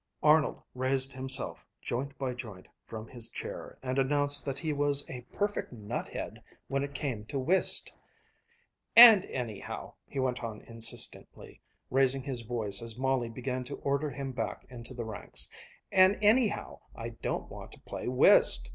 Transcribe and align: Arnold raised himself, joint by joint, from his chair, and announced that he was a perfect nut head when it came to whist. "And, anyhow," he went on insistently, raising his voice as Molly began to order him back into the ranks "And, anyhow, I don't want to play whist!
Arnold 0.23 0.63
raised 0.73 1.13
himself, 1.13 1.63
joint 1.79 2.17
by 2.17 2.33
joint, 2.33 2.67
from 2.87 3.07
his 3.07 3.29
chair, 3.29 3.77
and 3.83 3.99
announced 3.99 4.43
that 4.45 4.57
he 4.57 4.73
was 4.73 5.07
a 5.07 5.21
perfect 5.31 5.71
nut 5.71 6.07
head 6.07 6.41
when 6.67 6.83
it 6.83 6.95
came 6.95 7.23
to 7.25 7.37
whist. 7.37 7.93
"And, 8.95 9.25
anyhow," 9.25 9.93
he 10.07 10.17
went 10.17 10.43
on 10.43 10.61
insistently, 10.61 11.61
raising 11.91 12.23
his 12.23 12.41
voice 12.41 12.81
as 12.81 12.97
Molly 12.97 13.29
began 13.29 13.63
to 13.65 13.75
order 13.77 14.09
him 14.09 14.31
back 14.31 14.65
into 14.71 14.95
the 14.95 15.05
ranks 15.05 15.47
"And, 15.91 16.17
anyhow, 16.19 16.79
I 16.95 17.09
don't 17.09 17.47
want 17.51 17.71
to 17.73 17.79
play 17.81 18.07
whist! 18.07 18.69